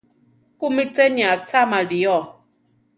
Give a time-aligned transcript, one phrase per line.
[0.59, 2.17] ¿Kúmi cheni acháma lío?